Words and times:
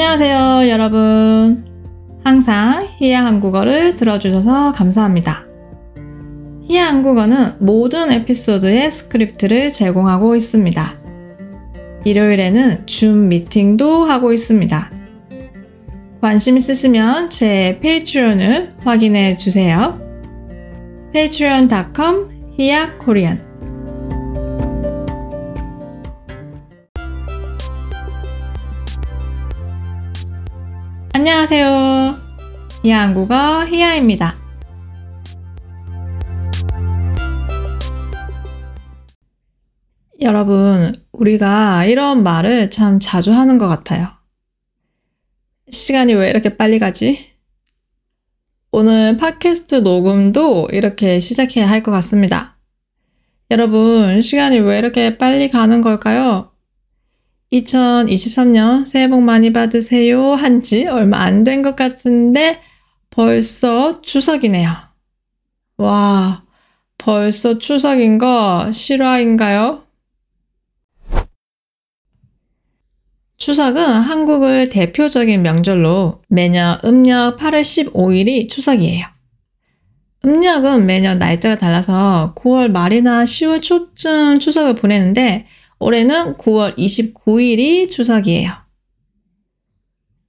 안녕하세요, 0.00 0.68
여러분. 0.68 1.64
항상 2.22 2.86
희야 3.00 3.24
한국어를 3.24 3.96
들어주셔서 3.96 4.70
감사합니다. 4.70 5.44
희야 6.68 6.86
한국어는 6.86 7.54
모든 7.58 8.12
에피소드의 8.12 8.92
스크립트를 8.92 9.72
제공하고 9.72 10.36
있습니다. 10.36 11.00
일요일에는 12.04 12.86
줌 12.86 13.28
미팅도 13.28 14.04
하고 14.04 14.32
있습니다. 14.32 14.92
관심 16.20 16.56
있으시면 16.56 17.28
제 17.28 17.80
Patreon을 17.82 18.74
확인해 18.84 19.36
주세요. 19.36 20.00
patreon.com 21.12 22.52
희야 22.56 22.98
Korean 22.98 23.47
희야 32.88 33.02
한국어 33.02 33.66
희야입니다. 33.66 34.34
여러분, 40.20 40.94
우리가 41.12 41.84
이런 41.84 42.22
말을 42.22 42.70
참 42.70 42.98
자주 42.98 43.32
하는 43.32 43.58
것 43.58 43.68
같아요. 43.68 44.08
시간이 45.70 46.14
왜 46.14 46.30
이렇게 46.30 46.56
빨리 46.56 46.78
가지? 46.78 47.26
오늘 48.72 49.16
팟캐스트 49.18 49.76
녹음도 49.76 50.68
이렇게 50.72 51.20
시작해야 51.20 51.68
할 51.68 51.82
것 51.82 51.90
같습니다. 51.92 52.56
여러분, 53.50 54.22
시간이 54.22 54.60
왜 54.60 54.78
이렇게 54.78 55.18
빨리 55.18 55.50
가는 55.50 55.82
걸까요? 55.82 56.52
2023년 57.52 58.86
새해 58.86 59.08
복 59.08 59.20
많이 59.22 59.52
받으세요 59.52 60.32
한 60.32 60.60
지 60.62 60.86
얼마 60.86 61.18
안 61.20 61.44
된 61.44 61.62
것 61.62 61.76
같은데 61.76 62.62
벌써 63.10 64.00
추석이네요. 64.02 64.70
와, 65.78 66.44
벌써 66.98 67.58
추석인 67.58 68.18
거 68.18 68.70
실화인가요? 68.72 69.84
추석은 73.38 73.82
한국의 73.82 74.68
대표적인 74.68 75.42
명절로 75.42 76.22
매년 76.28 76.78
음력 76.84 77.38
8월 77.38 77.62
15일이 77.62 78.48
추석이에요. 78.48 79.06
음력은 80.24 80.84
매년 80.84 81.18
날짜가 81.18 81.56
달라서 81.56 82.34
9월 82.36 82.70
말이나 82.70 83.24
10월 83.24 83.62
초쯤 83.62 84.40
추석을 84.40 84.74
보내는데 84.74 85.46
올해는 85.78 86.36
9월 86.36 86.76
29일이 86.76 87.88
추석이에요. 87.88 88.67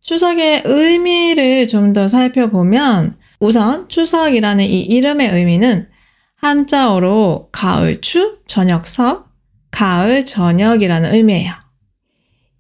추석의 0.10 0.64
의미를 0.66 1.68
좀 1.68 1.94
더 1.94 2.08
살펴보면 2.08 3.16
우선 3.40 3.88
추석이라는 3.90 4.66
이 4.66 4.82
이름의 4.82 5.30
의미는 5.30 5.88
한자어로 6.38 7.50
가을추, 7.52 8.40
저녁석, 8.48 9.30
가을 9.70 10.26
저녁이라는 10.26 11.14
의미예요. 11.14 11.54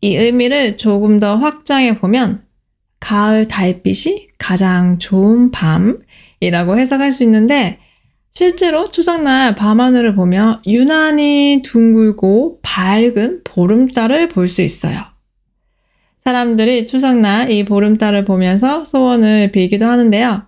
이 0.01 0.15
의미를 0.15 0.77
조금 0.77 1.19
더 1.19 1.37
확장해 1.37 1.97
보면 1.97 2.43
가을 2.99 3.47
달빛이 3.47 4.27
가장 4.37 4.99
좋은 4.99 5.49
밤이라고 5.49 6.77
해석할 6.77 7.11
수 7.11 7.23
있는데 7.23 7.79
실제로 8.29 8.91
추석날 8.91 9.55
밤하늘을 9.55 10.13
보며 10.13 10.61
유난히 10.67 11.63
둥글고 11.65 12.59
밝은 12.61 13.41
보름달을 13.43 14.29
볼 14.29 14.47
수 14.47 14.61
있어요. 14.61 15.18
사람들이 16.29 16.85
추석날 16.85 17.49
이 17.49 17.65
보름달을 17.65 18.23
보면서 18.23 18.83
소원을 18.83 19.49
빌기도 19.49 19.87
하는데요. 19.87 20.43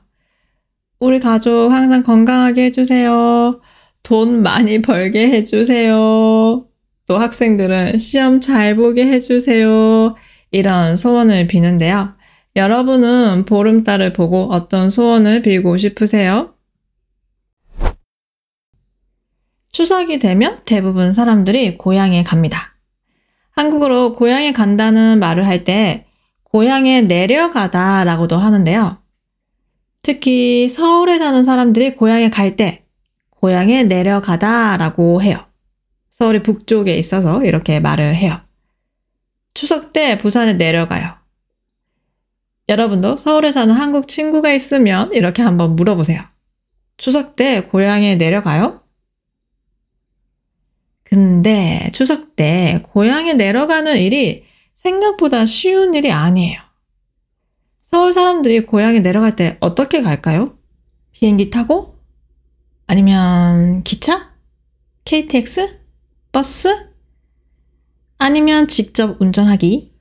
우리 1.00 1.20
가족 1.20 1.72
항상 1.72 2.04
건강하게 2.04 2.66
해주세요. 2.66 3.60
돈 4.04 4.44
많이 4.44 4.84
벌게 4.84 5.32
해주세요. 5.32 6.68
또 7.08 7.18
학생들은 7.18 7.98
시험 7.98 8.40
잘 8.40 8.76
보게 8.76 9.08
해주세요. 9.08 10.16
이런 10.52 10.96
소원을 10.96 11.48
비는데요. 11.48 12.14
여러분은 12.56 13.46
보름달을 13.46 14.14
보고 14.14 14.52
어떤 14.52 14.92
소원을 14.92 15.42
빌고 15.42 15.78
싶으세요? 15.78 16.54
추석이 19.72 20.20
되면 20.20 20.60
대부분 20.66 21.12
사람들이 21.12 21.80
고향에 21.80 22.22
갑니다. 22.22 22.71
한국어로 23.52 24.14
고향에 24.14 24.52
간다는 24.54 25.20
말을 25.20 25.46
할 25.48 25.64
때 25.64 26.06
고향에 26.44 27.02
내려가다 27.02 28.04
라고도 28.04 28.38
하는데요. 28.38 28.98
특히 30.04 30.68
서울에 30.68 31.18
사는 31.18 31.44
사람들이 31.44 31.96
고향에 31.96 32.30
갈 32.30 32.56
때 32.56 32.86
고향에 33.30 33.84
내려가다 33.84 34.78
라고 34.78 35.22
해요. 35.22 35.38
서울이 36.10 36.44
북쪽에 36.44 36.96
있어서 36.98 37.44
이렇게 37.44 37.80
말을 37.80 38.16
해요. 38.16 38.40
추석 39.54 39.94
때 39.94 40.18
부산에 40.18 40.54
내려가요. 40.54 41.16
여러분도 42.70 43.18
서울에 43.18 43.52
사는 43.52 43.74
한국 43.74 44.08
친구가 44.08 44.52
있으면 44.54 45.12
이렇게 45.14 45.42
한번 45.42 45.76
물어보세요. 45.76 46.22
추석 46.98 47.36
때 47.36 47.62
고향에 47.64 48.16
내려가요? 48.16 48.81
근데 51.12 51.90
추석 51.92 52.38
때 52.38 52.82
고향에 52.84 53.34
내려가는 53.34 53.98
일이 53.98 54.46
생각보다 54.74 55.46
쉬운 55.46 55.94
일이 55.94 56.10
아니에요. 56.10 56.62
서울 57.82 58.14
사람들이 58.14 58.62
고향에 58.62 59.02
내려갈 59.02 59.36
때 59.36 59.58
어떻게 59.60 60.02
갈까요? 60.02 60.58
비행기 61.12 61.50
타고? 61.50 62.00
아니면 62.88 63.84
기차? 63.84 64.32
KTX? 65.04 65.80
버스? 66.32 66.88
아니면 68.18 68.70
직접 68.70 69.20
운전하기? 69.20 69.92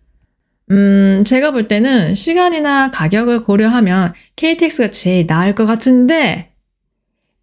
음, 0.70 1.24
제가 1.26 1.50
볼 1.50 1.66
때는 1.66 2.14
시간이나 2.14 2.92
가격을 2.92 3.42
고려하면 3.42 4.14
KTX가 4.36 4.90
제일 4.90 5.26
나을 5.26 5.56
것 5.56 5.66
같은데, 5.66 6.52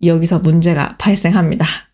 여기서 0.01 0.39
문제가 0.39 0.95
발생합니다. 0.97 1.86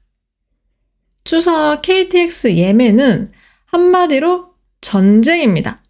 추석 1.23 1.81
KTX 1.81 2.55
예매는 2.55 3.31
한마디로 3.65 4.53
전쟁입니다. 4.81 5.81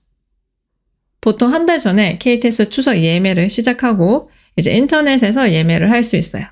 보통 1.22 1.54
한 1.54 1.66
달 1.66 1.80
전에 1.80 2.18
KTX 2.18 2.70
추석 2.70 2.98
예매를 2.98 3.50
시작하고 3.50 4.30
이제 4.58 4.74
인터넷에서 4.74 5.52
예매를 5.52 5.90
할 5.90 6.04
수 6.04 6.16
있어요. 6.16 6.46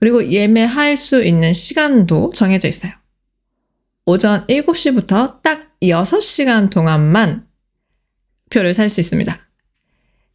그리고 0.00 0.30
예매할 0.30 0.96
수 0.96 1.22
있는 1.22 1.52
시간도 1.52 2.32
정해져 2.34 2.68
있어요. 2.68 2.92
오전 4.06 4.46
7시부터 4.46 5.42
딱 5.42 5.72
6시간 5.82 6.70
동안만 6.70 7.46
표를 8.50 8.74
살 8.74 8.88
수 8.88 9.00
있습니다. 9.00 9.38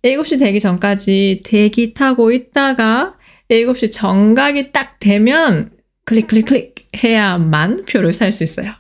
7시 0.04 0.38
되기 0.40 0.60
전까지 0.60 1.42
대기 1.46 1.94
타고 1.94 2.32
있다가 2.32 3.18
7시 3.50 3.92
정각이 3.92 4.72
딱 4.72 5.00
되면 5.00 5.72
클릭 6.06 6.28
클릭 6.28 6.46
클릭 6.46 6.73
해야만 6.96 7.86
표를 7.86 8.14
살 8.14 8.32
수 8.32 8.44
있어요. 8.44 8.74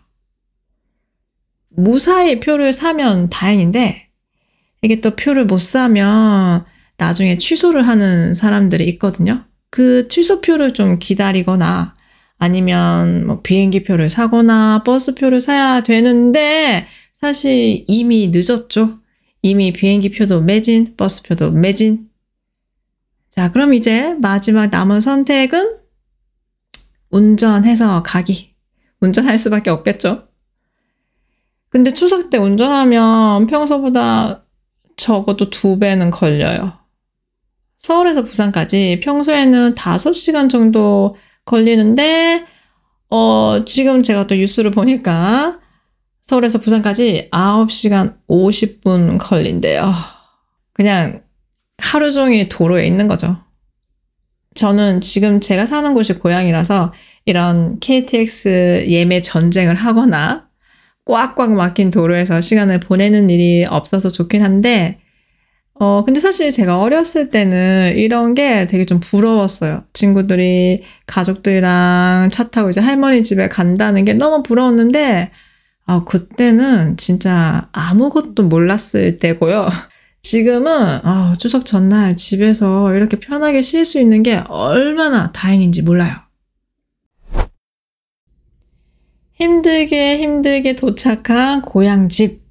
무사히 1.69 2.39
표를 2.39 2.71
사면 2.73 3.29
다행인데 3.29 4.09
이게 4.81 5.01
또 5.01 5.15
표를 5.15 5.45
못 5.45 5.61
사면 5.61 6.65
나중에 6.97 7.37
취소를 7.37 7.87
하는 7.87 8.33
사람들이 8.33 8.85
있거든요. 8.89 9.45
그 9.69 10.07
취소표를 10.07 10.73
좀 10.73 10.99
기다리거나 10.99 11.95
아니면 12.37 13.25
뭐 13.25 13.41
비행기 13.41 13.83
표를 13.83 14.09
사거나 14.09 14.83
버스 14.83 15.15
표를 15.15 15.41
사야 15.41 15.81
되는데 15.81 16.85
사실 17.13 17.85
이미 17.87 18.31
늦었죠. 18.33 18.99
이미 19.41 19.73
비행기 19.73 20.11
표도 20.11 20.41
매진, 20.41 20.95
버스 20.95 21.23
표도 21.23 21.51
매진. 21.51 22.05
자, 23.29 23.51
그럼 23.51 23.73
이제 23.73 24.13
마지막 24.21 24.67
남은 24.67 25.01
선택은 25.01 25.77
운전해서 27.13 28.01
가기. 28.01 28.55
운전할 28.99 29.37
수밖에 29.37 29.69
없겠죠. 29.69 30.27
근데 31.69 31.93
추석 31.93 32.29
때 32.29 32.37
운전하면 32.37 33.45
평소보다 33.45 34.45
적어도 34.95 35.49
두 35.49 35.77
배는 35.77 36.09
걸려요. 36.09 36.73
서울에서 37.77 38.23
부산까지 38.23 38.99
평소에는 39.03 39.73
5시간 39.75 40.49
정도 40.49 41.15
걸리는데, 41.45 42.45
어, 43.09 43.63
지금 43.65 44.01
제가 44.01 44.25
또 44.25 44.35
뉴스를 44.35 44.71
보니까 44.71 45.59
서울에서 46.21 46.59
부산까지 46.59 47.29
9시간 47.31 48.17
50분 48.27 49.19
걸린대요. 49.19 49.93
그냥 50.73 51.23
하루 51.77 52.11
종일 52.11 52.49
도로에 52.49 52.87
있는 52.87 53.07
거죠. 53.07 53.37
저는 54.55 55.01
지금 55.01 55.39
제가 55.39 55.65
사는 55.65 55.93
곳이 55.93 56.13
고향이라서 56.13 56.93
이런 57.25 57.79
KTX 57.79 58.85
예매 58.89 59.21
전쟁을 59.21 59.75
하거나 59.75 60.47
꽉꽉 61.05 61.53
막힌 61.53 61.91
도로에서 61.91 62.41
시간을 62.41 62.79
보내는 62.79 63.29
일이 63.29 63.65
없어서 63.65 64.09
좋긴 64.09 64.43
한데, 64.43 64.99
어, 65.79 66.03
근데 66.05 66.19
사실 66.19 66.51
제가 66.51 66.79
어렸을 66.79 67.29
때는 67.29 67.95
이런 67.97 68.35
게 68.35 68.67
되게 68.67 68.85
좀 68.85 68.99
부러웠어요. 68.99 69.83
친구들이 69.93 70.83
가족들이랑 71.07 72.29
차 72.31 72.49
타고 72.49 72.69
이제 72.69 72.79
할머니 72.79 73.23
집에 73.23 73.49
간다는 73.49 74.05
게 74.05 74.13
너무 74.13 74.43
부러웠는데, 74.43 75.31
아, 75.85 76.03
그때는 76.05 76.95
진짜 76.97 77.67
아무것도 77.73 78.43
몰랐을 78.43 79.17
때고요. 79.17 79.67
지금은, 80.23 81.01
아, 81.03 81.35
추석 81.37 81.65
전날 81.65 82.15
집에서 82.15 82.93
이렇게 82.95 83.19
편하게 83.19 83.61
쉴 83.61 83.83
수 83.83 83.99
있는 83.99 84.23
게 84.23 84.37
얼마나 84.47 85.31
다행인지 85.33 85.81
몰라요. 85.81 86.15
힘들게 89.35 90.19
힘들게 90.19 90.73
도착한 90.73 91.61
고향 91.61 92.07
집. 92.07 92.41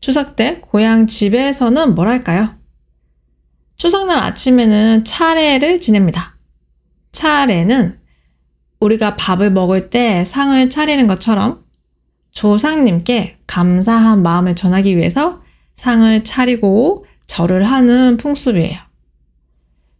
추석 0.00 0.36
때 0.36 0.60
고향 0.60 1.06
집에서는 1.06 1.94
뭘 1.94 2.08
할까요? 2.08 2.56
추석날 3.76 4.18
아침에는 4.18 5.04
차례를 5.04 5.80
지냅니다. 5.80 6.36
차례는 7.12 7.98
우리가 8.80 9.16
밥을 9.16 9.50
먹을 9.50 9.88
때 9.88 10.24
상을 10.24 10.68
차리는 10.68 11.06
것처럼 11.06 11.64
조상님께 12.32 13.38
감사한 13.46 14.22
마음을 14.22 14.54
전하기 14.54 14.96
위해서 14.96 15.41
상을 15.82 16.22
차리고 16.22 17.06
절을 17.26 17.64
하는 17.64 18.16
풍습이에요. 18.16 18.78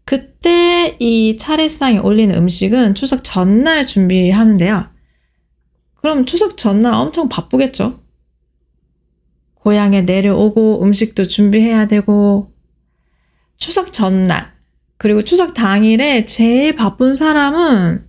그때 0.05 0.97
이 1.01 1.37
차례상에 1.37 1.99
올리는 1.99 2.33
음식은 2.37 2.95
추석 2.95 3.25
전날 3.25 3.85
준비하는데요. 3.85 4.91
그럼 5.97 6.25
추석 6.25 6.57
전날 6.57 6.95
엄청 6.95 7.29
바쁘겠죠? 7.29 8.01
고향에 9.55 10.03
내려오고 10.03 10.85
음식도 10.85 11.25
준비해야 11.25 11.87
되고, 11.87 12.53
추석 13.57 13.93
전날, 13.93 14.53
그리고 14.99 15.25
추석 15.25 15.53
당일에 15.53 16.27
제일 16.27 16.77
바쁜 16.77 17.17
사람은 17.17 18.07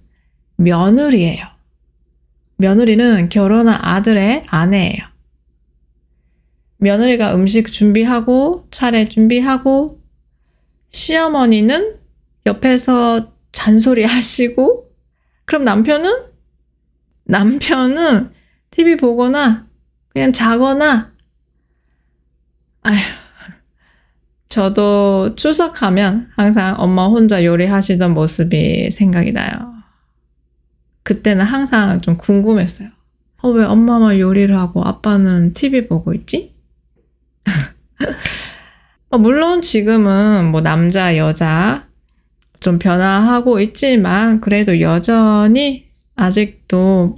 며느리예요. 0.58 1.44
며느리는 2.58 3.30
결혼한 3.30 3.80
아들의 3.82 4.44
아내예요. 4.46 5.13
며느리가 6.84 7.36
음식 7.36 7.72
준비하고, 7.72 8.68
차례 8.72 9.06
준비하고, 9.06 10.02
시어머니는 10.90 11.98
옆에서 12.46 13.34
잔소리 13.52 14.04
하시고, 14.06 14.92
그럼 15.46 15.64
남편은? 15.64 16.12
남편은 17.26 18.32
TV 18.72 18.98
보거나, 18.98 19.68
그냥 20.10 20.32
자거나, 20.32 21.14
아휴, 22.84 22.98
저도 24.50 25.34
추석하면 25.36 26.30
항상 26.36 26.76
엄마 26.78 27.08
혼자 27.08 27.44
요리하시던 27.44 28.14
모습이 28.14 28.92
생각이 28.92 29.32
나요. 29.32 29.74
그때는 31.02 31.44
항상 31.44 32.02
좀 32.02 32.18
궁금했어요. 32.18 32.90
어, 33.42 33.50
왜 33.50 33.66
엄마만 33.66 34.20
요리를 34.20 34.56
하고 34.58 34.84
아빠는 34.84 35.54
TV 35.54 35.88
보고 35.88 36.14
있지? 36.14 36.53
어, 39.10 39.18
물론 39.18 39.62
지금은 39.62 40.52
뭐 40.52 40.62
남자, 40.62 41.18
여자 41.18 41.88
좀 42.60 42.80
변화하고 42.80 43.60
있지만 43.60 44.42
그래도 44.42 44.80
여전히 44.80 45.86
아직도 46.16 47.16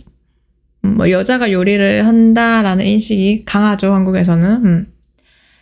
뭐 0.81 1.10
여자가 1.10 1.51
요리를 1.51 2.06
한다라는 2.06 2.86
인식이 2.86 3.44
강하죠, 3.45 3.94
한국에서는. 3.94 4.66
음. 4.66 4.94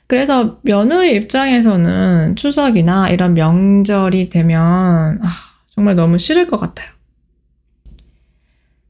그래서 0.07 0.60
며느리 0.63 1.16
입장에서는 1.16 2.36
추석이나 2.36 3.09
이런 3.09 3.33
명절이 3.33 4.30
되면 4.30 5.19
아, 5.21 5.30
정말 5.68 5.95
너무 5.95 6.18
싫을 6.18 6.48
것 6.48 6.59
같아요. 6.59 6.89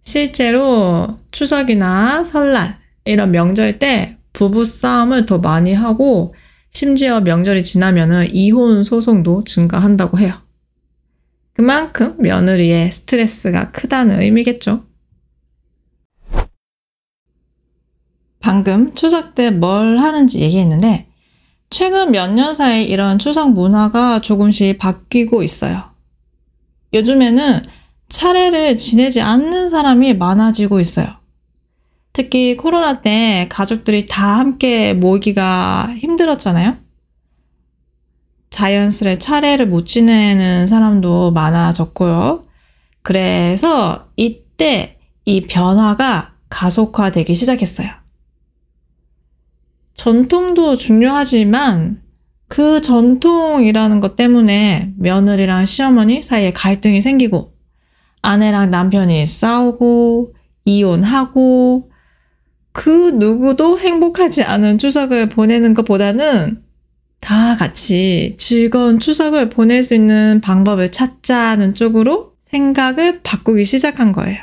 실제로 0.02 1.20
추석이나 1.32 2.24
설날 2.24 2.78
이런 3.06 3.32
명절 3.32 3.80
때 3.80 4.18
부부 4.34 4.66
싸움을 4.66 5.26
더 5.26 5.38
많이 5.38 5.74
하고 5.74 6.34
심지어 6.72 7.22
명절이 7.22 7.64
지나면은 7.64 8.34
이혼 8.34 8.84
소송도 8.84 9.44
증가한다고 9.44 10.20
해요. 10.20 10.34
그만큼 11.54 12.16
며느리의 12.20 12.92
스트레스가 12.92 13.72
크다는 13.72 14.22
의미겠죠. 14.22 14.84
방금 18.40 18.94
추석 18.94 19.36
때 19.36 19.52
뭘 19.52 20.00
하는지 20.00 20.40
얘기했는데 20.40 21.08
최근 21.70 22.12
몇 22.12 22.28
년 22.34 22.54
사이 22.54 22.84
이런 22.86 23.18
추석 23.20 23.52
문화가 23.54 24.20
조금씩 24.22 24.78
바뀌고 24.78 25.44
있어요. 25.44 25.92
요즘에는 26.94 27.62
차례를 28.10 28.78
지내지 28.78 29.22
않는 29.22 29.70
사람이 29.70 30.16
많아지고 30.16 30.80
있어요. 30.80 31.23
특히 32.14 32.56
코로나 32.56 33.02
때 33.02 33.48
가족들이 33.50 34.06
다 34.06 34.38
함께 34.38 34.94
모이기가 34.94 35.96
힘들었잖아요. 35.98 36.78
자연스레 38.52 39.18
차례를 39.18 39.68
못 39.68 39.86
지내는 39.88 40.68
사람도 40.68 41.32
많아졌고요. 41.32 42.46
그래서 43.02 44.10
이때 44.16 45.00
이 45.26 45.42
변화가 45.42 46.36
가속화되기 46.50 47.34
시작했어요. 47.34 47.90
전통도 49.96 50.78
중요하지만 50.78 52.04
그 52.48 52.82
전통이라는 52.82 54.00
것 54.00 54.16
때문에 54.16 54.94
며느리랑 54.98 55.66
시어머니 55.66 56.22
사이에 56.22 56.54
갈등이 56.54 57.02
생기고 57.02 57.54
아내랑 58.22 58.70
남편이 58.70 59.26
싸우고 59.26 60.36
이혼하고 60.66 61.93
그 62.74 63.12
누구도 63.12 63.80
행복하지 63.80 64.44
않은 64.44 64.80
추석을 64.80 65.30
보내는 65.30 65.74
것보다는 65.76 66.62
다 67.22 67.56
같이 67.56 68.36
즐거운 68.38 69.00
추석을 69.00 69.50
보낼 69.50 69.84
수 69.84 69.94
있는 69.94 70.42
방법을 70.42 70.92
찾자는 70.92 71.76
쪽으로 71.76 72.34
생각을 72.42 73.22
바꾸기 73.22 73.64
시작한 73.64 74.12
거예요. 74.12 74.40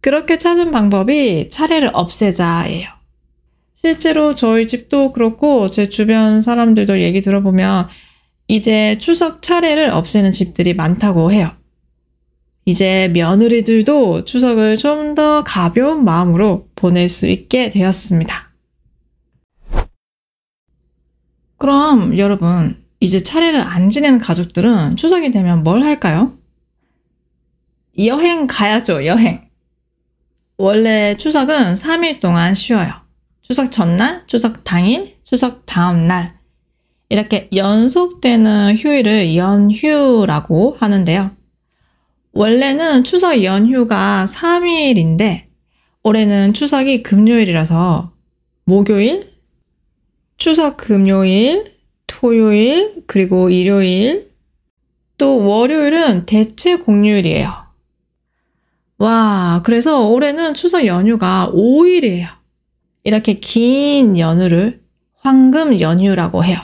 그렇게 0.00 0.36
찾은 0.36 0.72
방법이 0.72 1.48
차례를 1.48 1.90
없애자예요. 1.94 2.88
실제로 3.74 4.34
저희 4.34 4.66
집도 4.66 5.10
그렇고 5.12 5.70
제 5.70 5.88
주변 5.88 6.40
사람들도 6.40 7.00
얘기 7.00 7.20
들어보면 7.20 7.88
이제 8.48 8.98
추석 8.98 9.40
차례를 9.40 9.90
없애는 9.90 10.32
집들이 10.32 10.74
많다고 10.74 11.32
해요. 11.32 11.52
이제 12.64 13.08
며느리들도 13.08 14.24
추석을 14.24 14.76
좀 14.76 15.14
더 15.14 15.44
가벼운 15.44 16.04
마음으로 16.04 16.68
보낼 16.74 17.08
수 17.08 17.26
있게 17.26 17.68
되었습니다. 17.68 18.50
그럼 21.58 22.16
여러분, 22.16 22.82
이제 22.98 23.20
차례를 23.22 23.60
안 23.60 23.90
지내는 23.90 24.18
가족들은 24.18 24.96
추석이 24.96 25.30
되면 25.30 25.62
뭘 25.62 25.82
할까요? 25.82 26.38
여행 27.98 28.46
가야죠, 28.46 29.04
여행. 29.04 29.48
원래 30.56 31.16
추석은 31.16 31.74
3일 31.74 32.20
동안 32.20 32.54
쉬어요. 32.54 32.90
추석 33.42 33.70
전날, 33.70 34.26
추석 34.26 34.64
당일, 34.64 35.18
추석 35.22 35.66
다음날. 35.66 36.38
이렇게 37.10 37.50
연속되는 37.54 38.76
휴일을 38.78 39.36
연휴라고 39.36 40.76
하는데요. 40.80 41.36
원래는 42.32 43.04
추석 43.04 43.42
연휴가 43.44 44.24
3일인데, 44.26 45.44
올해는 46.02 46.54
추석이 46.54 47.02
금요일이라서, 47.02 48.12
목요일, 48.64 49.32
추석 50.38 50.76
금요일, 50.76 51.74
토요일, 52.06 53.02
그리고 53.06 53.50
일요일, 53.50 54.30
또 55.18 55.44
월요일은 55.44 56.26
대체 56.26 56.76
공휴일이에요. 56.76 57.52
와, 58.98 59.60
그래서 59.64 60.08
올해는 60.08 60.54
추석 60.54 60.86
연휴가 60.86 61.50
5일이에요. 61.52 62.28
이렇게 63.04 63.34
긴 63.34 64.18
연휴를 64.18 64.80
황금 65.16 65.80
연휴라고 65.80 66.44
해요. 66.44 66.58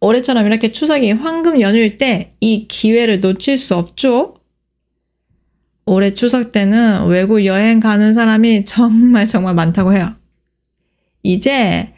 올해처럼 0.00 0.46
이렇게 0.46 0.72
추석이 0.72 1.12
황금 1.12 1.60
연휴일 1.60 1.96
때 1.96 2.34
이 2.40 2.66
기회를 2.68 3.20
놓칠 3.20 3.56
수 3.56 3.76
없죠? 3.76 4.41
올해 5.84 6.14
추석 6.14 6.50
때는 6.50 7.06
외국 7.06 7.44
여행 7.44 7.80
가는 7.80 8.14
사람이 8.14 8.64
정말 8.64 9.26
정말 9.26 9.54
많다고 9.54 9.92
해요. 9.92 10.14
이제 11.22 11.92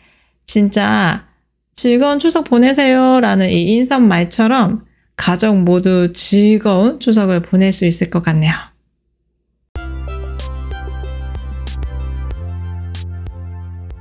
진짜 0.47 1.27
즐거운 1.75 2.19
추석 2.19 2.45
보내세요 2.45 3.21
라는 3.21 3.51
이 3.51 3.75
인사말처럼 3.75 4.85
가족 5.17 5.57
모두 5.57 6.13
즐거운 6.13 6.99
추석을 6.99 7.41
보낼 7.41 7.73
수 7.73 7.85
있을 7.85 8.11
것 8.11 8.23
같네요. 8.23 8.53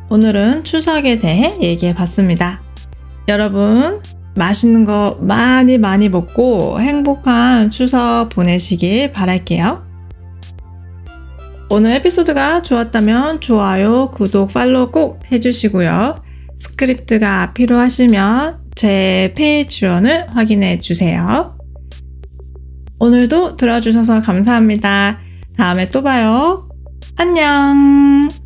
오늘은 0.10 0.64
추석에 0.64 1.18
대해 1.18 1.58
얘기해 1.60 1.96
봤습니다. 1.96 2.62
여러분, 3.28 4.02
맛있는 4.36 4.86
거 4.86 5.18
많이 5.22 5.78
많이 5.78 6.10
먹고 6.10 6.80
행복한 6.80 7.72
추석 7.72 8.30
보내시길 8.30 9.12
바랄게요. 9.12 9.86
오늘 11.70 11.92
에피소드가 11.92 12.62
좋았다면 12.62 13.42
좋아요, 13.42 14.12
구독, 14.12 14.54
팔로우 14.54 14.92
꼭 14.92 15.20
해주시고요. 15.32 16.24
스크립트가 16.58 17.54
필요하시면 17.54 18.60
제 18.76 19.34
Patreon을 19.36 20.36
확인해 20.36 20.80
주세요. 20.80 21.58
오늘도 23.00 23.58
들어주셔서 23.58 24.22
감사합니다. 24.22 25.20
다음에 25.58 25.90
또 25.90 26.04
봐요. 26.04 26.70
안녕! 27.18 28.43